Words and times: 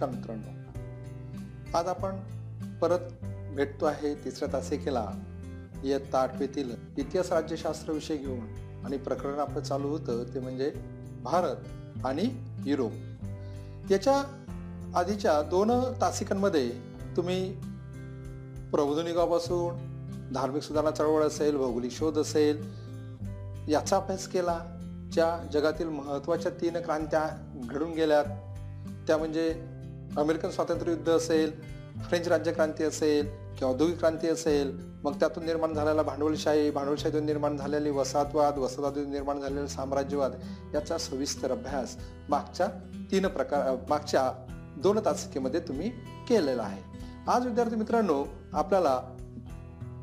नमस्कार 0.00 0.34
मित्रांनो. 0.34 1.78
आज 1.78 1.86
आपण 1.86 2.16
परत 2.78 3.24
भेटतो 3.54 3.86
आहे 3.86 4.14
तिसऱ्या 4.14 4.52
तासिकेला. 4.52 5.04
इयत्ता 5.84 6.18
आठवीतील 6.18 6.70
इतिहास 6.98 7.32
राज्यशास्त्र 7.32 7.92
विषय 7.92 8.16
घेऊन 8.16 8.84
आणि 8.84 8.96
प्रकरण 8.96 9.38
आपलं 9.38 9.60
चालू 9.60 9.88
होतं 9.88 10.22
ते 10.34 10.40
म्हणजे 10.40 10.70
भारत 11.22 12.06
आणि 12.06 12.28
युरोप. 12.66 12.92
याच्या 13.90 14.14
आधीच्या 14.98 15.40
दोन 15.42 15.70
तासिकांमध्ये 16.00 16.68
तुम्ही 17.16 17.52
प्रबोधनिकापासून 18.70 20.32
धार्मिक 20.32 20.62
सुधारणा 20.62 20.90
चळवळ 20.90 21.22
असेल 21.22 21.56
भौगोलिक 21.56 21.92
शोध 21.92 22.18
असेल 22.18 22.62
याचा 23.72 23.96
अभ्यास 23.96 24.26
केला 24.28 24.58
ज्या 25.12 25.36
जगातील 25.52 25.88
महत्त्वाच्या 25.88 26.52
तीन 26.52 26.80
क्रांत्या 26.80 27.28
घडून 27.64 27.92
गेल्यात 27.92 28.24
त्या 29.06 29.18
म्हणजे 29.18 29.69
अमेरिकन 30.18 30.50
स्वातंत्र्य 30.50 30.92
युद्ध 30.92 31.08
असेल 31.08 31.52
फ्रेंच 32.02 32.28
राज्यक्रांती 32.28 32.84
असेल 32.84 33.26
किंवा 33.58 33.74
औद्योगिक 33.74 33.98
क्रांती 33.98 34.28
असेल 34.28 34.80
मग 35.04 35.12
त्यातून 35.12 35.44
निर्माण 35.44 35.74
झालेला 35.74 36.02
भांडवलशाही 36.02 36.70
भांडवलशाहीतून 36.70 37.24
निर्माण 37.24 37.56
झालेली 37.56 37.90
वसाहतवाद 37.90 38.58
वसाहतातून 38.58 39.10
निर्माण 39.10 39.40
झालेला 39.40 39.66
साम्राज्यवाद 39.66 40.32
याचा 40.74 40.98
सविस्तर 40.98 41.50
अभ्यास 41.50 41.96
मागच्या 42.28 42.66
तीन 43.10 43.26
प्रकार 43.26 43.76
मागच्या 43.88 44.32
दोन 44.76 44.98
तासिकेमध्ये 45.04 45.60
तुम्ही 45.60 45.90
केलेला 46.28 46.62
आहे. 46.62 46.82
आज 47.28 47.46
विद्यार्थी 47.46 47.76
मित्रांनो 47.76 48.24
आपल्याला 48.52 49.00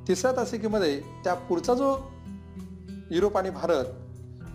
तिसऱ्या 0.08 0.32
तासिकेमध्ये 0.32 1.00
त्या 1.24 1.34
पुढचा 1.34 1.74
जो 1.74 1.98
युरोप 3.12 3.38
आणि 3.38 3.50
भारत 3.50 3.86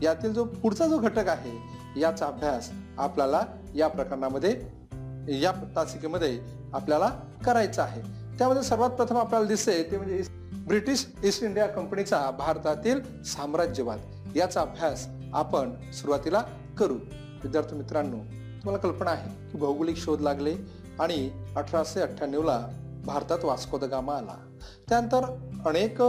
यातील 0.03 0.33
जो 0.33 0.45
पुढचा 0.45 0.86
जो 0.86 0.98
घटक 0.98 1.28
आहे 1.28 1.58
याचा 2.00 2.27
अभ्यास 2.27 2.70
आपल्याला 2.98 3.42
या 3.75 3.89
प्रकरणामध्ये 3.89 4.81
या 5.28 5.53
तासिकेमध्ये 5.77 6.41
आपल्याला 6.73 7.11
करायचं 7.45 7.83
आहे. 7.83 8.01
त्यामध्ये 8.39 8.62
सर्वात 8.62 8.91
प्रथम 8.91 9.17
आपल्याला 9.17 9.47
दिसते 9.47 9.83
ते 9.83 9.97
म्हणजे 9.97 10.23
ब्रिटिश 10.67 11.06
ईस्ट 11.25 11.42
इंडिया 11.42 11.67
कंपनीचा 11.67 12.31
भारतातील 12.31 13.23
साम्राज्यवाद. 13.23 13.98
याचा 14.37 14.61
अभ्यास 14.61 15.06
आपण 15.33 15.70
सुरुवातीला 15.92 16.42
करू. 16.79 16.95
विद्यार्थी 17.42 17.77
मित्रांनो 17.77 18.17
तुम्हाला 18.17 18.79
कल्पना 18.79 19.11
आहे 19.11 19.51
की 19.51 19.59
भौगोलिक 19.59 19.97
शोध 19.97 20.20
लागले 20.20 20.55
आणि 21.01 21.31
अठराशे 21.57 22.01
अठ्ठ्याण्णवला 22.01 22.69
भारतात 23.07 23.45
वास्को 23.45 23.79
द 23.79 23.84
गामा 23.84 24.14
आला. 24.14 24.57
त्यानंतर 24.89 25.25
अनेक 25.67 26.01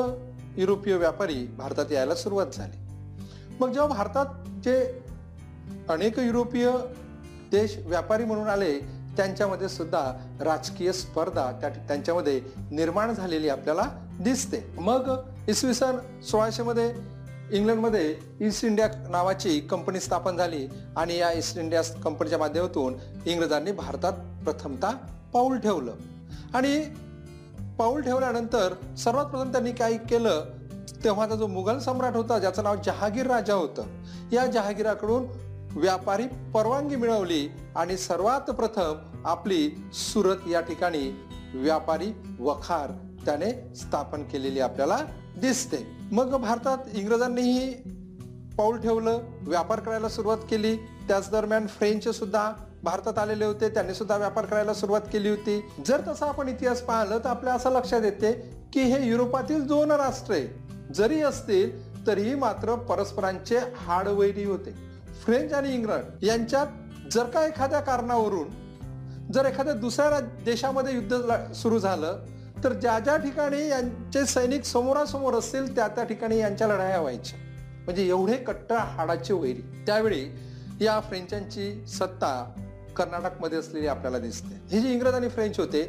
युरोपीय 0.57 0.95
व्यापारी 0.95 1.45
भारतात 1.45 1.91
यायला 1.91 2.15
सुरुवात 2.15 2.47
झाली. 2.53 2.77
मग 3.59 3.71
जेव्हा 3.71 3.87
भारतात 3.87 4.25
जे 4.63 5.03
अनेक 5.89 6.19
युरोपीय 6.19 6.71
देश 7.51 7.77
व्यापारी 7.85 8.25
म्हणून 8.25 8.47
आले 8.47 8.79
त्यांच्यामध्ये 9.17 9.69
सुद्धा 9.69 10.13
राजकीय 10.41 10.91
स्पर्धा 10.91 11.51
त्या 11.51 11.69
त्यांच्यामध्ये 11.69 12.41
निर्माण 12.71 13.13
झालेली 13.13 13.49
आपल्याला 13.49 13.83
दिसते. 14.19 14.73
मग 14.77 15.09
इसवी 15.47 15.73
सन 15.73 16.21
सोळाशे 16.21 16.63
मध्ये 16.63 16.93
इंग्लंडमध्ये 17.51 18.15
ईस्ट 18.41 18.65
इंडिया 18.65 18.87
नावाची 19.09 19.59
कंपनी 19.59 19.99
स्थापन 19.99 20.37
झाली 20.37 20.67
आणि 20.97 21.17
या 21.17 21.31
ईस्ट 21.31 21.57
इंडिया 21.57 21.83
कंपनीच्या 21.83 22.39
माध्यमातून 22.39 22.93
इंग्रजांनी 23.25 23.71
भारतात 23.71 24.13
प्रथमता 24.43 24.91
पाऊल 25.33 25.57
ठेवलं. 25.57 25.93
आणि 26.53 26.85
पाऊल 27.79 28.01
ठेवल्यानंतर 28.01 28.95
सर्वात 28.95 29.25
प्रथम 29.25 29.51
त्यांनी 29.51 29.71
काय 29.71 29.97
केलं? 29.97 30.43
तेव्हाचा 31.03 31.35
जो 31.35 31.47
मुघल 31.47 31.77
सम्राट 31.77 32.15
होता 32.15 32.39
ज्याचं 32.39 32.63
नाव 32.63 32.75
जहागीर 32.85 33.27
राजा 33.27 33.53
होतं. 33.53 33.83
या 34.31 34.45
जहागीराकडून 34.45 35.25
व्यापारी 35.75 36.27
परवानगी 36.53 36.95
मिळवली 36.95 37.49
आणि 37.75 37.97
सर्वात 37.97 38.41
प्रथम 38.41 38.93
आपली 39.25 39.89
सुरत 39.93 40.47
या 40.51 40.61
ठिकाणी 40.61 41.23
व्यापारी 41.53 42.11
वखार 42.39 42.91
त्याने 43.25 43.75
स्थापन 43.75 44.23
केलेली 44.23 44.59
आपल्याला 44.59 44.97
दिसते. 45.41 45.77
मग 46.11 46.37
भारतात 46.37 46.77
इंग्रजांनीही 46.93 47.73
पाऊल 48.57 48.77
ठेवलं 48.77 49.19
व्यापार 49.41 49.79
करायला 49.79 50.09
सुरुवात 50.09 50.37
केली. 50.49 50.75
त्याच 50.75 51.29
दरम्यान 51.31 51.67
फ्रेंच 51.67 52.07
सुद्धा 52.07 52.51
भारतात 52.83 53.17
आलेले 53.17 53.45
होते 53.45 53.69
त्यांनी 53.69 53.93
सुद्धा 53.93 54.17
व्यापार 54.17 54.45
करायला 54.45 54.73
सुरुवात 54.73 55.01
केली 55.01 55.29
होती. 55.29 55.65
जर 55.85 56.01
तसा 56.07 56.25
आपण 56.25 56.47
इतिहास 56.47 56.81
पाहिलं 56.81 57.17
तर 57.17 57.29
आपल्या 57.29 57.53
असं 57.53 57.71
लक्षात 57.71 58.01
येते 58.03 58.33
की 58.73 58.79
हे 58.79 59.07
युरोपातील 59.07 59.67
दोन 59.67 59.91
राष्ट्रे 59.91 60.47
जरी 60.95 61.21
असतील 61.21 61.71
तरीही 62.07 62.35
मात्र 62.35 62.75
परस्परांचे 62.75 63.57
हाडवैरी 63.77 64.43
होते. 64.43 64.71
फ्रेंच 65.25 65.53
आणि 65.53 65.73
इंग्लंड 65.73 66.23
यांच्यात 66.23 66.67
जर 67.11 67.23
का 67.23 67.45
एखाद्या 67.45 67.79
कारणावरून 67.79 68.62
जर 69.33 69.45
एखाद्या 69.45 69.73
दुसऱ्या 69.73 70.19
देशामध्ये 70.19 70.93
युद्ध 70.93 71.53
सुरू 71.53 71.79
झालं 71.79 72.25
तर 72.63 72.73
ज्या 72.73 72.99
ज्या 72.99 73.17
ठिकाणी 73.17 73.67
यांचे 73.67 74.25
सैनिक 74.25 74.63
समोरासमोर 74.63 75.33
असतील 75.33 75.75
त्या 75.75 75.87
त्या 75.87 76.03
ठिकाणी 76.03 76.37
यांच्या 76.39 76.67
लढाया 76.67 76.99
व्हायच्या. 77.01 77.39
म्हणजे 77.85 78.07
एवढे 78.07 78.35
कट्टर 78.37 78.75
हाडाचे 78.75 79.33
वैरी. 79.33 79.83
त्यावेळी 79.87 80.25
या 80.81 80.99
फ्रेंचांची 80.99 81.85
सत्ता 81.87 82.53
कर्नाटकमध्ये 82.95 83.57
असलेली 83.57 83.87
आपल्याला 83.87 84.19
दिसते. 84.19 84.75
हे 84.75 84.81
जे 84.81 84.93
इंग्रज 84.93 85.13
आणि 85.13 85.29
फ्रेंच 85.29 85.59
होते 85.59 85.81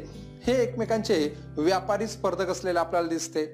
हे 0.43 0.61
एकमेकांचे 0.63 1.37
व्यापारी 1.57 2.07
स्पर्धक 2.07 2.49
असलेले 2.49 2.79
आपल्याला 2.79 3.07
दिसते. 3.07 3.45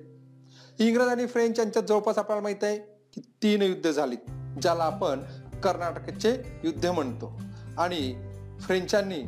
इंग्रज 0.79 1.07
आणि 1.07 1.25
फ्रेंच 1.25 1.59
यांच्यात 1.59 1.83
जवळपास 1.83 2.17
आपल्याला 2.17 2.41
माहीत 2.41 2.63
आहे 2.63 2.77
की 3.13 3.21
तीन 3.43 3.61
युद्ध 3.61 3.91
झाली 3.91 4.15
ज्याला 4.61 4.83
आपण 4.83 5.19
कर्नाटकचे 5.63 6.59
युद्ध 6.63 6.85
म्हणतो. 6.85 7.41
आणि 7.77 8.13
फ्रेंचांनी 8.61 9.23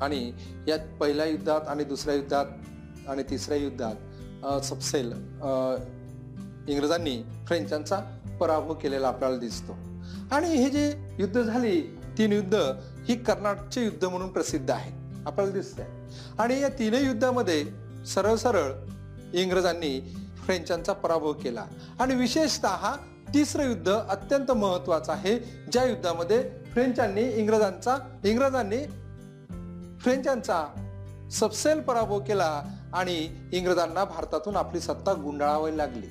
आणि 0.00 0.32
या 0.68 0.76
पहिल्या 1.00 1.26
युद्धात 1.26 1.68
आणि 1.68 1.84
दुसऱ्या 1.84 2.14
युद्धात 2.14 2.46
आणि 3.08 3.22
तिसऱ्या 3.30 3.58
युद्धात 3.58 4.64
सपसेल 4.64 5.12
इंग्रजांनी 6.68 7.22
फ्रेंचांचा 7.46 8.00
पराभव 8.40 8.74
केलेला 8.74 9.08
आपल्याला 9.08 9.36
दिसतो. 9.36 9.72
आणि 10.30 10.56
हे 10.56 10.70
जे 10.70 11.16
युद्ध 11.18 11.42
झाली 11.42 11.80
तीन 12.18 12.32
युद्ध 12.32 12.54
ही 13.08 13.16
कर्नाटकचे 13.16 13.84
युद्ध 13.84 14.04
म्हणून 14.04 14.28
प्रसिद्ध 14.28 14.70
आहे. 14.70 14.92
आपल्याला 15.26 15.52
दिसतंय. 15.52 15.86
आणि 16.38 16.60
या 16.60 16.68
तीनही 16.68 17.06
युद्धामध्ये 17.06 17.64
सरळ 18.06 18.34
सरळ 18.34 18.72
इंग्रजांनी 19.34 20.00
फ्रेंचांचा 20.44 20.92
पराभव 20.92 21.32
केला. 21.32 21.64
आणि 22.00 22.14
विशेषतः 22.14 22.92
तिसरं 23.34 23.68
युद्ध 23.68 23.92
अत्यंत 24.10 24.50
महत्वाचं 24.50 25.12
आहे 25.12 25.38
ज्या 25.72 25.84
युद्धामध्ये 25.84 26.42
फ्रेंचांनी 26.72 27.22
इंग्रजांचा 27.22 27.96
इंग्रजांनी 28.24 28.78
फ्रेंचांचा 30.00 30.66
सबसेल 31.32 31.80
पराभव 31.80 32.18
केला 32.18 32.62
आणि 32.94 33.28
इंग्रजांना 33.52 34.04
भारतातून 34.04 34.56
आपली 34.56 34.80
सत्ता 34.80 35.12
गुंडाळावी 35.12 35.78
लागली. 35.78 36.06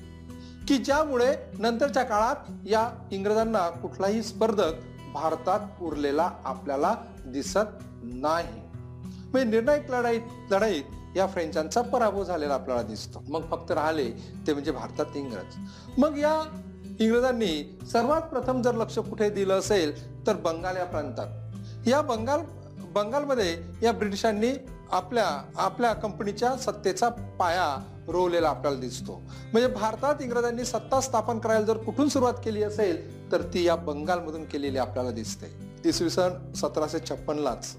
की 0.68 0.78
ज्यामुळे 0.78 1.36
नंतरच्या 1.58 2.02
काळात 2.02 2.36
या 2.64 2.90
इंग्रजांना 3.12 3.68
कुठलाही 3.68 4.22
स्पर्धक 4.22 4.72
भारतात 5.14 5.60
उरलेला 5.82 6.30
आपल्याला 6.44 6.94
दिसत 7.26 7.84
नाही. 8.02 8.60
म्हणजे 9.32 9.44
निर्णायक 9.44 9.90
लढाईत 9.90 10.20
लढाईत 10.50 10.82
या 11.16 11.26
फ्रेंचांचा 11.26 11.82
पराभव 11.82 12.24
झालेला 12.24 12.54
आपल्याला 12.54 12.82
दिसतो. 12.82 13.22
मग 13.28 13.50
फक्त 13.50 13.70
राहिले 13.70 14.10
ते 14.46 14.52
म्हणजे 14.52 14.70
भारतात 14.70 15.06
इंग्रज. 15.14 15.56
मग 15.98 16.18
या 16.18 16.62
इंग्रजांनी 17.00 17.78
सर्वात 17.92 18.22
प्रथम 18.22 18.62
जर 18.62 18.74
लक्ष 18.74 18.98
कुठे 18.98 19.30
दिलं 19.30 19.58
असेल 19.58 20.26
तर 20.26 20.36
बंगाल 20.36 20.76
या 20.76 20.84
प्रांतात. 20.84 21.26
या 21.88 22.00
बंगाल 22.00 22.40
बंगालमध्ये 22.96 23.56
या 23.82 23.92
ब्रिटिशांनी 23.92 24.50
आपल्या 24.92 25.26
आपल्या 25.56 25.92
कंपनीच्या 25.92 26.54
सत्तेचा 26.56 27.08
पाया 27.38 27.66
रोवलेला 28.08 28.48
आपल्याला 28.48 28.78
दिसतो. 28.80 29.20
म्हणजे 29.52 29.68
भारतात 29.68 30.22
इंग्रजांनी 30.22 30.64
सत्ता 30.64 31.00
स्थापन 31.00 31.38
करायला 31.38 31.64
जर 31.66 31.76
कुठून 31.76 32.08
सुरुवात 32.08 32.34
केली 32.44 32.62
असेल 32.62 33.32
तर 33.32 33.42
ती 33.54 33.64
या 33.64 33.76
बंगालमधून 33.76 34.44
केलेली 34.44 34.78
आपल्याला 34.78 35.10
दिसते. 35.10 35.46
इसवी 35.84 36.10
सन 36.10 36.52
सतराशे 36.56 36.98
छप्पनलाच. 37.10 37.74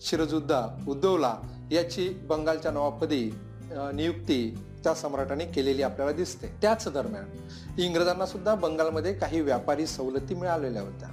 शिरजुद्दा 0.00 0.66
उद्धवला 0.88 1.36
याची 1.70 2.08
बंगालच्या 2.08 2.72
नवाबपदी 2.72 3.24
नियुक्ती 3.72 4.58
त्या 4.84 4.94
सम्राटाने 4.94 5.44
केलेली 5.46 5.82
आपल्याला 5.82 6.12
दिसते. 6.12 6.46
त्याच 6.62 6.88
दरम्यान 6.88 7.80
इंग्रजांना 7.80 8.26
सुद्धा 8.26 8.54
बंगालमध्ये 8.54 9.12
काही 9.14 9.40
व्यापारी 9.40 9.86
सवलती 9.86 10.34
मिळालेल्या 10.34 10.82
होत्या. 10.82 11.08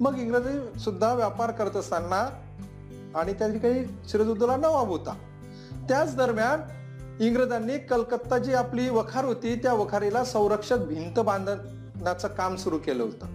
मग 0.00 0.18
इंग्रजी 0.18 0.80
सुद्धा 0.80 1.14
व्यापार 1.14 1.50
करत 1.50 1.76
असताना 1.76 2.28
आणि 3.16 3.32
त्या 3.32 3.48
ठिकाणी 3.48 4.08
सिराजुद्दौला 4.08 4.56
नवाब 4.56 4.88
होता. 4.88 5.14
त्याच 5.88 6.16
दरम्यान 6.16 6.78
इंग्रजांनी 7.22 7.78
कलकत्ता 7.78 8.38
जी 8.38 8.54
आपली 8.54 8.90
वखार 8.90 9.24
होती 9.24 9.54
त्या 9.54 9.72
वखारीला 9.72 10.24
संरक्षक 10.24 10.78
भिंत 10.78 11.20
बांधण्याचं 11.20 12.28
काम 12.28 12.56
सुरू 12.56 12.78
केलं 12.78 13.02
होतं. 13.02 13.26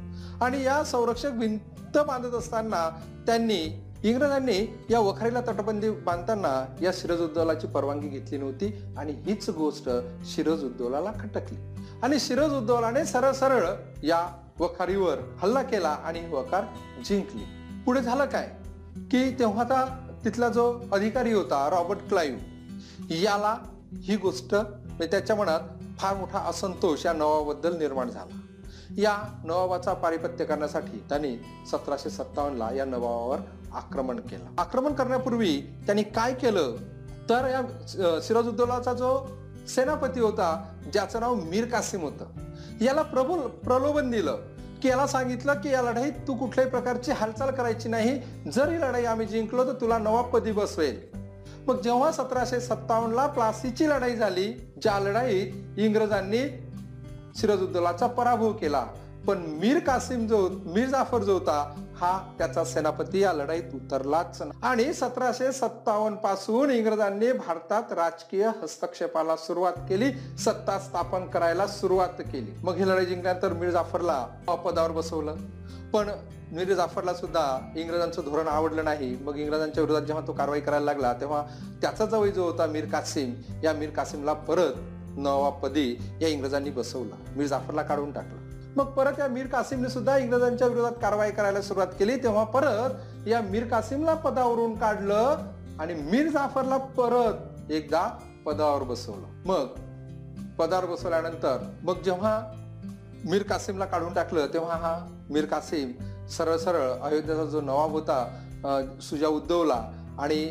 आणि 0.46 0.64
या 0.64 0.84
संरक्षक 0.84 1.30
भिंत 1.30 1.98
बांधत 1.98 2.36
असताना 2.36 2.90
त्यांनी 3.26 3.84
इंग्रजांनी 4.04 4.80
या 4.90 5.00
वखारीला 5.00 5.42
तटबंदी 5.42 5.90
बांधताना 5.90 6.76
या 6.82 6.92
सिरज 6.92 7.66
परवानगी 7.66 8.08
घेतली 8.08 8.38
नव्हती 8.38 8.86
आणि 8.98 9.12
हीच 9.12 9.50
गोष्ट 9.50 9.90
सिरज 10.26 10.64
उद्दौलाला 10.64 11.12
खटकली. 11.12 11.58
आणि 12.04 12.20
सिरज 12.20 12.54
उद्दौलाने 12.54 13.06
सरळ 13.06 13.32
सरळ 13.32 13.68
या 14.04 14.28
वखारीवर 14.60 15.18
हल्ला 15.38 15.62
केला 15.62 15.90
आणि 15.90 16.28
वखार 16.32 16.64
जिंकली. 17.06 17.44
पुढे 17.86 18.02
झालं 18.02 18.26
काय? 18.26 18.52
की 19.12 19.30
तेव्हा 19.40 19.62
आता 19.62 19.86
तिथला 20.26 20.50
जो 20.50 20.80
अधिकारी 20.92 21.34
होता 21.34 21.70
रॉबर्ट 21.70 22.00
क्लाईव्ह 22.08 22.42
याला 23.10 23.58
ही 24.04 24.16
गोष्ट 24.16 24.56
म्हणजे 24.56 25.08
त्याच्या 25.08 25.36
मनात 25.36 25.60
फार 25.98 26.18
मोठा 26.18 26.40
असंतोष 26.40 27.06
या 27.06 27.14
नवाबद्दल 27.14 27.78
निर्माण 27.78 28.10
झाला. 28.10 28.40
या 28.98 29.42
नवाबाचा 29.46 29.94
पारिपत्य 29.94 30.46
करण्यासाठी 30.46 31.04
त्याने 31.10 31.36
सतराशे 31.72 32.10
सत्तावन्नला 32.10 32.74
या 32.74 32.86
नवाबावर 32.86 33.40
आक्रमण 33.74 34.20
केलं. 34.20 34.46
आक्रमण 34.58 34.94
करण्यापूर्वी 34.94 35.62
त्यांनी 35.86 36.04
काय 36.04 36.34
केलं? 36.34 36.76
तर 37.30 37.48
या 37.48 38.20
सिराजुद्दौलाचा 38.22 38.94
जो 38.94 39.28
सेनापती 39.68 40.20
होता 40.20 40.76
ज्याचं 40.94 41.20
नाव 41.20 41.36
मीर 41.36 41.66
कासिम 41.66 42.02
होतं 42.02 42.26
याला 42.82 43.02
प्रबोल 43.02 43.40
प्रलोभन 43.40 44.12
दिलं. 44.12 44.38
की 44.84 44.90
याला 44.90 45.08
सांगितलं 45.08 45.54
की 45.54 45.70
या 45.70 45.82
लढाईत 45.82 46.14
तू 46.28 46.34
कुठल्याही 46.34 46.72
प्रकारची 46.72 47.12
हालचाल 47.12 47.52
करायची 47.52 47.90
नाही. 47.90 48.20
जर 48.54 48.70
ही 48.70 48.82
लढाई 48.82 49.06
आम्ही 49.06 49.26
जिंकलो 49.28 49.64
तर 49.64 49.74
तुला 49.82 49.98
नवाबपदी 49.98 50.52
बसवेल 50.52 51.00
मग 51.68 51.82
जेव्हा 51.82 52.12
सतराशे 52.12 52.60
सत्तावन्नला 52.60 53.28
प्लासीची 53.28 53.90
लढाई 53.90 54.16
झाली 54.16 54.48
ज्या 54.82 55.00
लढाईत 55.00 55.80
इंग्रजांनी 55.80 56.42
सिराजुद्दौलाचा 57.36 58.08
पराभव 58.08 58.52
केला 58.52 58.86
पण 59.28 59.38
मीर 59.38 59.80
कासिम 59.80 60.28
जो 60.28 60.48
मीर 60.66 60.90
जाफर 60.90 61.24
जो 61.24 61.34
होता 61.34 61.76
हा 62.04 62.36
त्याचा 62.38 62.64
सेनापती 62.64 63.20
या 63.20 63.32
लढाईत 63.34 63.76
उतरलाच 63.76 64.42
आणि 64.64 64.94
सतराशे 64.94 65.52
सत्तावन्नपासून 65.52 66.70
इंग्रजांनी 66.70 67.32
भारतात 67.32 67.94
राजकीय 67.94 68.50
हस्तक्षेपाला 68.62 69.36
सुरुवात 69.36 69.74
केली 69.90 70.12
सत्ता 70.40 70.78
स्थापन 70.80 71.26
करायला 71.26 71.68
सुरुवात 71.68 72.20
केली. 72.20 72.52
मग 72.64 72.76
ही 72.76 72.88
लढाई 72.88 73.06
जिंकल्यानंतर 73.06 73.54
मीर 73.54 73.70
जाफरला 73.70 74.20
पदावर 74.66 74.92
बसवलं. 74.92 75.36
पण 75.94 76.10
मीर 76.52 76.74
जाफरला 76.74 77.14
सुद्धा 77.14 77.46
इंग्रजांचं 77.76 78.22
धोरण 78.26 78.48
आवडलं 78.48 78.84
नाही. 78.84 79.16
मग 79.22 79.38
इंग्रजांच्या 79.38 79.84
विरोधात 79.84 80.02
जेव्हा 80.02 80.28
तो 80.28 80.34
कारवाई 80.34 80.62
करायला 80.62 80.86
लागला 80.86 81.14
तेव्हा 81.14 81.46
त्याचा 81.82 82.06
जवळ 82.06 82.30
जो 82.30 82.44
होता 82.44 82.66
मीर 82.66 82.86
कासिम 82.86 83.34
या 83.64 83.74
मीर 83.74 83.90
कासिमला 83.90 84.34
परत 84.34 84.74
नवाबपदी 85.18 85.98
या 86.22 86.28
इंग्रजांनी 86.28 86.70
बसवला. 86.70 87.16
मीर 87.36 87.48
जाफरला 87.48 87.82
काढून 87.82 88.12
टाकलं. 88.12 88.43
मग 88.76 88.86
परत 88.94 89.20
या 89.20 89.28
मीर 89.28 89.48
कासिमने 89.48 89.90
सुद्धा 89.90 90.18
इंग्रजांच्या 90.18 90.68
विरोधात 90.68 90.92
कारवाई 91.02 91.32
करायला 91.32 91.62
सुरुवात 91.62 91.88
केली. 92.00 92.16
तेव्हा 92.24 92.44
परत 92.44 93.28
या 93.28 93.42
मीर 93.42 93.68
कासिमला 93.68 94.14
पदावरून 94.16 94.76
काढलं 94.78 95.36
आणि 95.80 95.94
मीर 95.94 96.30
जाफरला 96.30 96.78
परत 96.98 97.72
एकदा 97.72 98.08
पदावर 98.46 98.84
बसवलं. 98.84 99.28
मग 99.46 99.66
पदावर 100.58 100.86
बसवल्यानंतर 100.86 101.58
मग 101.84 102.02
जेव्हा 102.02 102.40
मीर 103.26 103.44
कासिमला 103.44 103.86
काढून 103.86 104.14
टाकलं 104.14 104.48
तेव्हा 104.54 104.76
हा 104.76 104.98
मीर 105.30 105.46
कासिम 105.46 105.92
सरळ 106.28 106.58
सरळ 106.58 106.92
अयोध्येचा 107.02 107.46
जो 107.46 107.62
नवाब 107.62 107.92
होता 107.92 108.98
सुजा 109.02 109.28
उद्दवला 109.28 109.82
आणि 110.20 110.46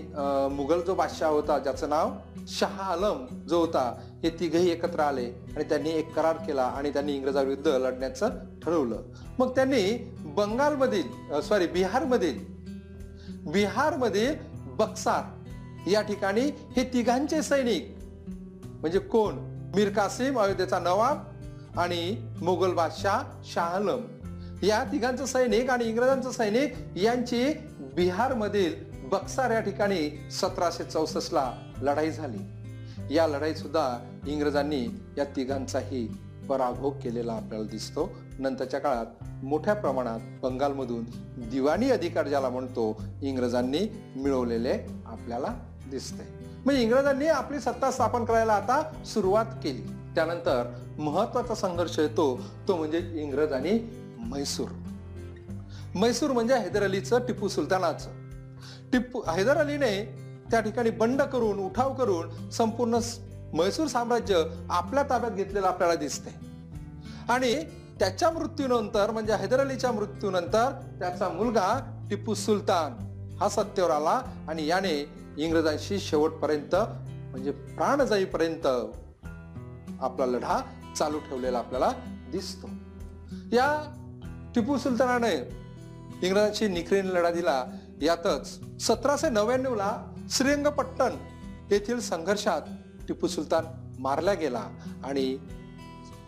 मुघल 0.53 0.81
जो 0.81 0.95
बादशाह 0.95 1.31
होता 1.31 1.59
ज्याचं 1.59 1.89
नाव 1.89 2.11
शहा 2.49 2.85
आलम 2.85 3.27
जो 3.49 3.61
होता 3.61 3.93
हे 4.23 4.31
तिघही 4.31 4.71
एकत्र 4.71 5.01
आले 5.01 5.27
आणि 5.57 5.65
त्यांनी 5.65 5.91
एक 5.91 6.13
करार 6.15 6.37
केला 6.37 6.63
आणि 6.63 6.93
त्यांनी 6.93 7.17
इंग्रजांविरुद्ध 7.17 7.69
लढण्याचं 7.69 8.29
ठरवलं. 8.63 9.03
मग 9.39 9.51
त्यांनी 9.51 10.15
बंगालमधील 10.37 11.41
सॉरी 11.41 11.67
बिहारमधील 11.67 12.39
बिहारमधील 13.53 14.35
बक्सार 14.67 15.91
या 15.91 16.03
ठिकाणी 16.03 16.41
हे 16.77 16.85
तिघांचे 16.93 17.43
सैनिक 17.43 17.97
म्हणजे 18.67 18.99
कोण? 18.99 19.35
मीर 19.75 19.89
कासिम 19.89 20.39
अयोध्येचा 20.39 20.79
नवाब 20.79 21.79
आणि 21.79 22.17
मुघल 22.43 22.73
बादशाह 22.73 23.23
शाहलम 23.45 24.01
या 24.63 24.85
तिघांचं 24.85 25.25
सैनिक 25.25 25.71
आणि 25.71 25.85
इंग्रजांचं 25.85 26.31
सैनिक 26.31 26.75
यांची 26.97 27.53
बिहारमधील 27.95 28.75
बक्सार 29.05 29.51
या 29.51 29.61
ठिकाणी 29.61 30.29
सतराशे 30.31 30.85
चौसष्ट 30.85 31.33
ला 31.35 31.53
लढाई 31.83 32.11
झाली. 32.11 32.62
या 33.14 33.26
लढाईत 33.26 33.55
सुद्धा 33.55 33.99
इंग्रजांनी 34.26 34.87
या 35.19 35.25
तिघांचाही 35.25 36.06
पराभव 36.49 36.91
केलेला 36.91 37.32
आपल्याला 37.32 37.64
दिसतो. 37.64 38.12
नंतरच्या 38.38 38.81
काळात 38.81 39.06
मोठ्या 39.44 39.75
प्रमाणात 39.75 40.20
बंगालमधून 40.43 41.05
दिवाणी 41.50 41.91
अधिकार 41.91 42.29
ज्याला 42.29 42.49
म्हणतो 42.49 43.03
इंग्रजांनी 43.23 43.79
मिळवलेले 44.17 44.79
आपल्याला 45.06 45.55
दिसते. 45.91 46.23
म्हणजे 46.64 46.82
इंग्रजांनी 46.82 47.26
आपली 47.26 47.61
सत्ता 47.61 47.91
स्थापन 47.91 48.25
करायला 48.25 48.53
आता 48.53 49.05
सुरुवात 49.05 49.47
केली. 49.62 49.82
त्यानंतर 50.14 50.73
महत्त्वाचा 50.99 51.55
संघर्ष 51.55 51.99
येतो 51.99 52.41
तो 52.69 52.76
म्हणजे 52.76 52.99
इंग्रज 53.14 53.53
आणि 53.53 53.79
म्हैसूर. 54.19 54.69
म्हैसूर 55.94 56.31
म्हणजे 56.31 56.55
हैदर 56.55 56.82
अलीचं 56.82 57.19
टिपू 57.19 57.49
सुलतानाचं. 57.49 58.11
टिप्पू 58.93 59.20
हैदर 59.20 59.56
अलीने 59.56 60.22
त्या 60.52 60.60
ठिकाणी 60.60 60.90
बंड 60.90 61.22
करून 61.22 61.58
उठाव 61.58 61.94
करून 61.94 62.50
संपूर्ण 62.50 62.99
म्हैसूर 63.54 63.87
साम्राज्य 63.87 64.43
आपल्या 64.70 65.02
ताब्यात 65.02 65.32
घेतलेलं 65.32 65.66
आपल्याला 65.66 65.94
दिसते 65.94 66.34
आणि 67.28 67.54
त्याच्या 67.99 68.31
मृत्यूनंतर 68.31 69.10
म्हणजे 69.10 69.32
हैदर 69.32 69.60
अलीच्या 69.60 69.93
मृत्यूनंतर 69.93 70.70
त्याचा 70.99 71.28
मुलगा 71.28 71.69
टिपू 72.10 72.34
सुलतान 72.34 72.93
हा 73.40 73.49
सत्तेवर 73.49 73.90
आला 73.90 74.22
आणि 74.49 74.66
याने 74.66 75.14
इंग्रजांशी 75.38 75.99
शेवटपर्यंत 75.99 76.75
म्हणजे 76.75 77.50
प्राण 77.50 78.02
जाईपर्यंत 78.02 78.66
आपला 80.00 80.26
लढा 80.26 80.60
चालू 80.96 81.19
ठेवलेला 81.19 81.58
आपल्याला 81.58 81.90
दिसतो. 82.32 82.69
या 83.52 83.69
टिपू 84.54 84.78
सुलतानाने 84.78 85.34
इंग्रजांशी 86.22 86.69
निखरीने 86.69 87.14
लढा 87.14 87.31
दिला. 87.31 87.64
यातच 88.02 88.58
सतराशे 88.82 89.28
नव्याण्णवला 89.28 90.12
श्रीरंगपट्टण 90.31 91.11
येथील 91.71 92.01
संघर्षात 92.01 92.61
टिपू 93.09 93.27
सुलतान 93.27 93.65
मारला 93.99 94.33
गेला 94.33 94.67
आणि 95.05 95.39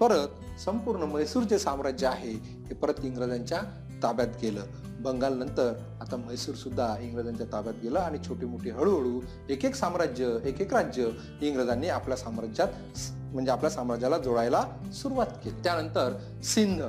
परत 0.01 0.61
संपूर्ण 0.61 1.03
म्हैसूर 1.03 1.43
जे 1.43 1.59
साम्राज्य 1.59 2.07
आहे 2.07 2.33
हे 2.67 2.75
परत 2.75 2.95
इंग्रजांच्या 3.03 3.61
ताब्यात 4.03 4.29
गेलं. 4.43 4.61
बंगाल 5.01 5.39
नंतर 5.39 5.73
आता 6.01 6.17
म्हैसूर 6.17 6.55
सुद्धा 6.55 6.97
इंग्रजांच्या 7.01 7.47
ताब्यात 7.53 7.75
गेलं 7.83 7.99
आणि 7.99 8.19
छोटी 8.29 8.47
मोठी 8.47 8.71
हळूहळू 8.71 9.21
एक 9.49 9.65
एक 9.65 9.75
साम्राज्य 9.75 10.39
एक 10.45 10.61
एक 10.61 10.75
राज्य 10.75 11.09
इंग्रजांनी 11.41 11.89
आपल्या 11.89 12.17
साम्राज्यात 12.17 12.69
म्हणजे 13.35 13.53
आपल्या 13.53 13.71
साम्राज्याला 13.71 14.19
जोडायला 14.19 14.65
सुरुवात 14.95 15.27
केली. 15.27 15.63
त्यानंतर 15.65 16.41
सिंध 16.45 16.83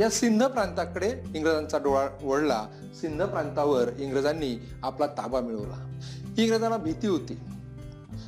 या 0.00 0.10
सिंध 0.10 0.44
प्रांताकडे 0.44 1.12
इंग्रजांचा 1.34 1.78
डोळा 1.78 2.08
वळला. 2.22 2.66
सिंध 2.94 3.22
प्रांतावर 3.22 3.88
इंग्रजांनी 3.98 4.68
आपला 4.82 5.06
ताबा 5.06 5.40
मिळवला. 5.40 5.98
इंग्रजांना 6.38 6.76
भीती 6.76 7.06
होती. 7.06 7.40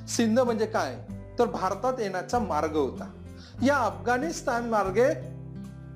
सिंध 0.08 0.40
म्हणजे 0.40 0.66
काय? 0.66 1.06
तर 1.38 1.44
भारतात 1.44 2.00
येण्याचा 2.00 2.38
मार्ग 2.38 2.76
होता. 2.76 3.12
या 3.62 3.76
अफगाणिस्तान 3.76 4.68
मार्गे 4.68 5.06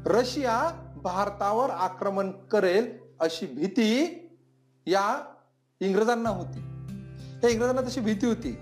रशिया 0.06 0.70
भारतावर 1.02 1.70
आक्रमण 1.70 2.30
करेल 2.30 2.98
अशी 3.20 3.46
भीती 3.46 4.22
या 4.86 5.24
इंग्रजांना 5.80 6.30
होती. 6.30 6.58
या 7.44 7.48
इंग्रजांना 7.48 7.80
तशी 7.80 8.00
भीती 8.00 8.26
होती. 8.26 8.58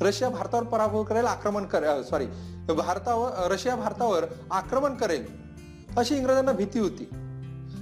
रशिया 0.00 0.30
भारतावर 0.30 0.64
पराभव 0.64 1.02
करेल 1.02 1.24
आक्रमण 1.24 1.64
करेल 1.64 2.02
सॉरी 2.02 2.26
भारतावर 2.74 3.52
रशिया 3.52 3.76
भारतावर 3.76 4.24
आक्रमण 4.50 4.94
करेल 4.94 5.26
अशी 5.96 6.16
इंग्रजांना 6.16 6.52
भीती 6.52 6.78
होती. 6.78 7.04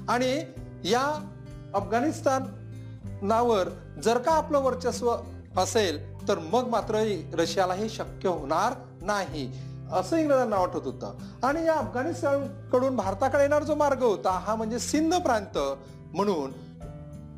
आणि 0.09 0.45
या 0.85 1.29
अफगाणिस्तानावर 1.75 3.69
जर 4.01 4.19
का 4.19 4.31
आपलं 4.31 4.59
वर्चस्व 4.59 5.17
असेल 5.57 6.29
तर 6.29 6.39
मग 6.39 6.69
मात्र 6.69 7.17
रशियाला 7.33 7.75
हे 7.75 7.89
शक्य 7.89 8.29
होणार 8.29 8.73
नाही. 9.03 9.53
असं 9.93 10.17
इंग्रजांना 10.17 10.57
वाटत 10.57 10.77
होतं. 10.77 11.15
आणि 11.43 11.67
या 11.67 11.75
अफगाणिस्तानकडून 11.75 12.97
भारताकडे 12.97 13.43
येणार 13.43 13.63
जो 13.63 13.75
मार्ग 13.75 14.03
होता 14.03 14.31
हा 14.31 14.55
म्हणजे 14.55 14.79
सिंध 14.79 15.15
प्रांत. 15.15 15.59
म्हणून 16.15 16.53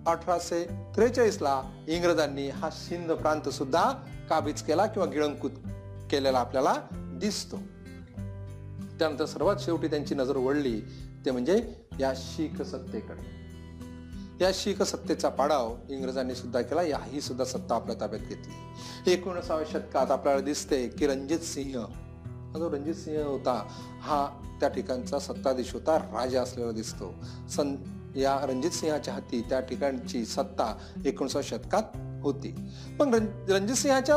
अठराशे 0.07 0.65
त्रेचाळीस 0.97 1.43
ला 1.43 1.63
इंग्रजांनी 1.89 2.49
हा 2.49 2.71
सिंध 2.71 3.13
प्रांत 3.13 3.49
सुद्धा 3.49 3.93
काबीज 4.31 4.63
केला 4.63 4.87
किंवा 4.87 5.09
गिळंकृत 5.09 5.51
केलेला 6.11 6.39
आपल्याला 6.39 6.75
दिसतो. 6.93 7.57
त्यानंतर 8.99 9.25
सर्वात 9.25 9.57
शेवटी 9.61 9.87
त्यांची 9.87 10.15
नजर 10.15 10.37
वळली 10.37 10.81
ते 11.25 11.31
म्हणजे 11.31 11.75
या 12.01 12.13
शीख 12.17 12.63
सत्तेकडे. 12.63 13.44
या 14.45 14.51
शीख 14.55 14.83
सत्तेचा 14.83 15.29
पाडाव 15.29 15.75
इंग्रजांनी 15.89 16.35
सुद्धा 16.35 16.61
केला 16.61 16.83
याही 16.83 17.21
सुद्धा 17.21 17.45
सत्ता 17.45 17.75
आपल्या 17.75 17.97
ताब्यात 18.01 18.21
घेतली. 18.21 19.13
एकोणीसाव्या 19.13 19.67
शतकात 19.73 20.11
आपल्याला 20.11 20.41
दिसते 20.41 20.89
की 20.89 21.07
रणजित 21.07 21.39
सिंह 21.39 21.81
हा 22.53 22.59
जो 22.59 22.71
रणजित 22.71 22.95
सिंह 22.95 23.25
होता 23.25 23.67
हा 24.03 24.27
त्या 24.61 24.69
ठिकाणचा 24.69 25.19
सत्ताधीश 25.19 25.73
होता 25.73 25.97
राजा 25.99 26.43
असलेला 26.43 26.71
दिसतो. 26.71 27.15
सन 27.51 27.75
या 28.17 28.39
रणजित 28.47 28.71
सिंहाच्या 28.71 29.15
हाती 29.15 29.41
त्या 29.41 29.61
ठिकाणची 29.61 30.25
सत्ता 30.25 30.77
एकोणीसाव्या 31.05 31.57
शतकात 31.57 31.97
होती. 32.23 32.55
पण 33.01 33.15
रणजित 33.49 33.75
सिंहाच्या 33.75 34.17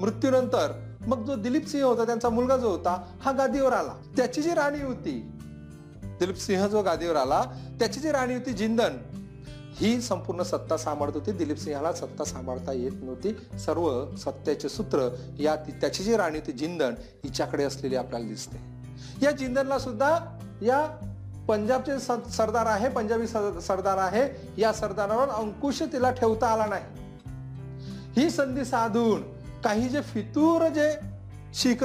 मृत्यूनंतर 0.00 0.72
मग 1.06 1.24
जो 1.24 1.36
दिलीप 1.36 1.66
सिंह 1.66 1.84
होता 1.84 2.06
त्यांचा 2.06 2.28
मुलगा 2.28 2.56
जो 2.56 2.70
होता 2.70 3.02
हा 3.20 3.32
गादीवर 3.32 3.72
आला. 3.72 3.94
त्याची 4.16 4.42
जी 4.42 4.54
राणी 4.54 4.82
होती 4.82 5.20
दिलीप 6.04 6.36
सिंह 6.36 6.66
जो 6.66 6.82
गादीवर 6.82 7.16
आला 7.16 7.42
त्याची 7.78 8.00
जी 8.00 8.10
राणी 8.10 8.34
होती 8.34 8.52
जिंदन 8.52 8.96
ही 9.78 10.00
संपूर्ण 10.00 10.42
सत्ता 10.42 10.76
सांभाळत 10.76 11.12
होती. 11.14 11.32
दिलीप 11.32 11.58
सिंहाला 11.58 11.92
सत्ता 11.92 12.24
सांभाळता 12.24 12.72
येत 12.72 12.92
नव्हती. 12.94 13.58
सर्व 13.58 14.16
सत्याचे 14.16 14.68
सूत्र 14.68 15.08
या 15.38 15.56
त्याची 15.56 16.04
जी 16.04 16.16
राणी 16.16 16.38
होती 16.38 16.52
जिंदन 16.52 16.94
हिच्याकडे 17.24 17.64
असलेली 17.64 17.96
आपल्याला 17.96 18.26
दिसते. 18.26 18.56
या 19.22 19.30
जिंदनला 19.30 19.78
सुद्धा 19.78 20.18
या 20.62 20.86
पंजाबचे 21.48 21.98
सरदार 22.30 22.66
आहे 22.66 22.88
पंजाबी 22.88 23.26
सरदार 23.60 23.96
आहे 23.98 24.52
या 24.60 24.72
सरदारावर 24.72 25.28
अंकुश 25.28 25.82
तिला 25.82 26.10
ठेवता 26.10 26.46
आला 26.46 26.66
नाही. 26.66 26.84
ही 28.16 28.30
संधी 28.30 28.64
साधून 28.64 29.22
काही 29.64 29.88
जे 29.88 30.00
फितूर 30.02 30.68
जे 30.68 30.92
शीख 31.54 31.84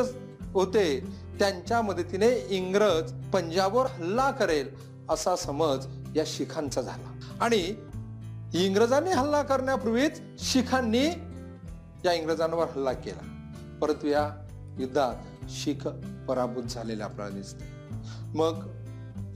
होते 0.53 0.99
त्यांच्या 1.39 1.81
मदतीने 1.81 2.47
इंग्रज 2.49 3.11
पंजाबवर 3.33 3.85
हल्ला 3.85 4.31
करेल 4.31 4.69
असा 5.09 5.35
समज 5.35 5.85
या 6.15 6.23
शिखांचा 6.27 6.81
झाला. 6.81 7.12
आणि 7.41 7.75
इंग्रजांनी 8.53 9.11
हल्ला 9.11 9.41
करण्यापूर्वीच 9.41 10.21
शिखांनी 10.39 11.05
या 12.05 12.13
इंग्रजांवर 12.13 12.65
हल्ला 12.65 12.93
केला. 12.93 13.29
परंतु 13.81 14.07
या 14.07 14.47
युद्धात 14.79 15.15
शीख 15.49 15.87
पराभूत 16.27 16.63
झालेले 16.63 17.03
आपल्याला 17.03 17.35
दिसते 17.35 17.65
मग 18.19 18.53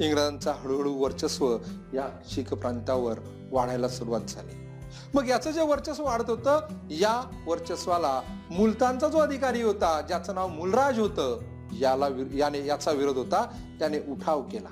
इंग्रजांचा 0.02 0.54
हळूहळू 0.54 0.94
वर्चस्व 0.94 1.58
या 1.94 2.10
शीख 2.30 2.44
प्रांतावर 2.44 3.20
वाढायला 3.52 3.90
सुरुवात 3.90 4.22
झाली. 4.28 4.68
मग 5.14 5.28
याचं 5.28 5.52
जे 5.52 5.62
वर्चस्व 5.62 6.04
वाढत 6.04 6.30
होतं 6.30 6.60
या 6.90 7.44
वर्चस्वाला 7.48 8.22
मुलतानचा 8.52 9.08
जो 9.08 9.18
अधिकारी 9.18 9.62
होता 9.62 10.02
ज्याचं 10.02 10.36
नाव 10.36 10.48
मुलराज 10.48 11.00
होतं 11.00 11.40
याला 11.80 12.06
याने 12.34 12.66
याचा 12.66 12.92
विरोध 12.92 13.18
होता 13.18 13.46
त्याने 13.80 14.00
उठाव 14.00 14.42
केला. 14.42 14.70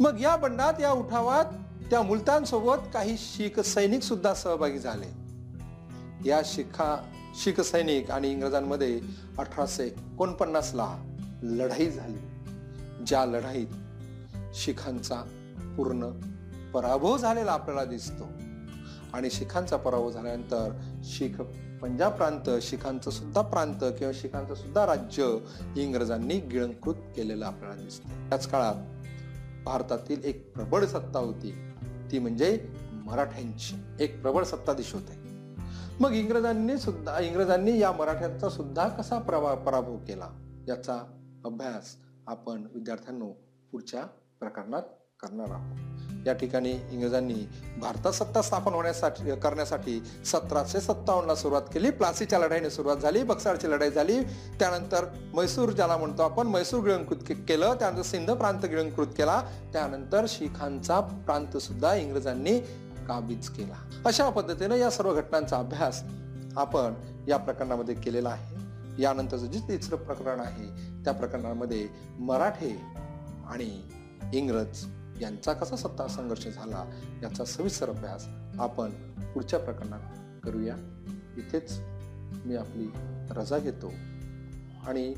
मग 0.00 0.20
या 0.20 0.36
बंडात 0.36 0.74
या 0.80 0.92
उठावात 0.92 1.44
त्या 1.90 2.02
मुलतानसोबत 2.02 2.76
काही 2.94 3.16
शीख 3.18 3.60
सैनिक 3.60 4.02
सुद्धा 4.02 4.34
सहभागी 4.34 4.78
झाले. 4.78 5.06
या 6.28 6.40
शिखा 6.44 7.02
शीख 7.34 7.60
सैनिक 7.60 8.10
आणि 8.10 8.30
इंग्रजांमध्ये 8.30 9.00
अठराशे 9.38 9.86
एकोणपन्नास 9.86 10.70
ला 10.74 10.96
लढाई 11.42 11.90
झाली 11.90 12.18
ज्या 13.06 13.26
लढाईत 13.26 13.66
शिखांचा 14.54 15.16
पूर्ण 15.76 16.10
पराभव 16.74 17.16
झालेला 17.16 17.52
आपल्याला 17.52 17.84
दिसतो. 17.84 18.24
आणि 19.12 19.30
शिखांचा 19.30 19.76
पराभव 19.76 20.10
झाल्यानंतर 20.10 20.80
शिख 21.04 21.40
पंजाब 21.82 22.12
प्रांत 22.12 22.50
शिखांचं 22.62 23.10
सुद्धा 23.10 23.42
प्रांत 23.42 23.80
किंवा 23.80 24.12
शिखांचं 24.14 24.54
सुद्धा 24.54 24.86
राज्य 24.86 25.38
इंग्रजांनी 25.76 26.40
गिळंकृत 26.40 26.94
केलेलं 26.94 27.46
आपल्याला 27.46 27.74
दिसतं. 27.74 28.28
त्याच 28.28 28.48
काळात 28.48 28.74
भारतातील 29.64 30.24
एक 30.24 30.54
प्रबळ 30.54 30.86
सत्ता 30.86 31.18
होती. 31.18 31.69
ती 32.12 32.18
म्हणजे 32.18 32.68
मराठ्यांची. 32.92 33.76
एक 34.00 34.22
प्रबळ 34.22 34.44
सत्ताधीश 34.44 34.94
होते. 34.94 35.30
मग 36.00 36.10
इंग्रजांनी 36.12 36.78
सुद्धा 36.78 37.20
इंग्रजांनी 37.20 37.78
या 37.78 37.92
मराठ्यांचा 37.92 38.48
सुद्धा 38.48 38.88
कसा 38.88 39.18
पराभव 39.54 39.96
केला? 39.96 40.28
याचा 40.68 41.02
अभ्यास 41.44 41.96
आपण 42.26 42.66
विद्यार्थ्यांनो 42.74 43.28
पुढच्या 43.72 44.04
प्रकरणात 44.40 44.82
करणार 45.20 45.50
आहोत. 45.50 45.99
या 46.26 46.32
ठिकाणी 46.32 46.70
इंग्रजांनी 46.90 47.48
भारतात 47.78 48.12
सत्ता 48.12 48.42
स्थापन 48.42 48.72
होण्यासाठी 48.72 49.36
करण्यासाठी 49.36 50.02
सतराशे 50.24 50.80
सत्तावन्नला 50.80 51.34
सुरुवात 51.34 51.62
केली. 51.62 51.90
प्लासीच्या 51.90 52.38
लढाईने 52.38 52.70
सुरुवात 52.70 52.96
झाली 52.96 53.22
बक्सारची 53.22 53.70
लढाई 53.70 53.90
झाली. 53.90 54.22
त्यानंतर 54.58 55.04
मैसूर 55.34 55.70
ज्याला 55.70 55.96
म्हणतो 55.96 56.22
आपण 56.22 56.46
मैसूर 56.46 56.82
गिळंकृत 56.84 57.34
केलं. 57.48 57.74
त्यानंतर 57.74 58.02
सिंध 58.02 58.30
प्रांत 58.30 58.66
गिळंकृत 58.66 59.06
केला. 59.06 59.42
त्यानंतर 59.72 60.24
शिखांचा 60.28 61.00
प्रांत 61.00 61.56
सुद्धा 61.56 61.94
इंग्रजांनी 61.94 62.58
काबीज 63.08 63.48
केला. 63.48 64.02
अशा 64.04 64.30
पद्धतीने 64.30 64.78
या 64.78 64.90
सर्व 64.90 65.14
घटनांचा 65.14 65.56
अभ्यास 65.56 66.02
आपण 66.56 66.94
या 67.28 67.36
प्रकरणामध्ये 67.36 67.94
केलेला 67.94 68.28
आहे. 68.28 68.56
यानंतरचं 69.02 69.46
जे 69.46 69.58
तिसरं 69.58 69.96
प्रकरण 69.96 70.40
आहे 70.40 70.90
त्या 71.04 71.12
प्रकरणामध्ये 71.12 71.88
मराठे 72.18 72.80
आणि 73.48 73.82
इंग्रज 74.32 74.84
यांचा 75.20 75.52
कसा 75.52 75.76
सत्ता 75.76 76.08
संघर्ष 76.08 76.48
झाला 76.48 76.84
याचा 77.22 77.44
सविस्तर 77.44 77.88
अभ्यास 77.88 78.24
आपण 78.58 78.90
पुढच्या 79.32 79.58
प्रकरणात 79.58 80.00
करूया. 80.42 80.76
इथेच 81.36 81.80
मी 82.46 82.56
आपली 82.56 82.86
रजा 83.30 83.58
घेतो. 83.58 83.92
आणि 84.86 85.14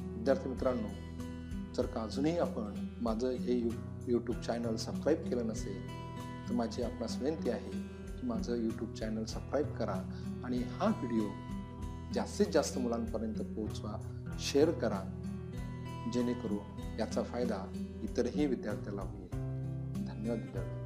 विद्यार्थी 0.00 0.48
मित्रांनो 0.48 0.88
जर 1.74 1.86
का 1.86 2.02
अजूनही 2.02 2.38
आपण 2.38 2.86
माझं 3.00 3.30
हे 3.30 3.58
यू 3.58 3.70
यूट्यूब 4.08 4.40
चॅनल 4.40 4.76
सबस्क्राईब 4.76 5.28
केलं 5.28 5.46
नसेल 5.46 5.88
तर 6.48 6.54
माझी 6.54 6.82
आपणास 6.82 7.16
विनंती 7.16 7.50
आहे 7.50 7.70
की 7.70 8.26
माझं 8.26 8.54
यूट्यूब 8.54 8.94
चॅनल 8.94 9.24
सबस्क्राईब 9.24 9.76
करा 9.76 9.96
आणि 10.44 10.58
हा 10.58 10.86
व्हिडिओ 10.86 11.28
जास्तीत 12.14 12.46
जास्त 12.52 12.78
मुलांपर्यंत 12.78 13.34
पोहोचवा 13.34 14.24
शेअर 14.38 14.70
करा. 14.70 15.15
जेणेकरून 16.12 16.80
याचा 16.98 17.22
फायदा 17.22 17.72
इतरही 18.02 18.46
विद्यार्थ्याला 18.46 19.02
होईल. 19.02 19.28
धन्यवाद 20.06 20.38
विद्यार्थी. 20.38 20.85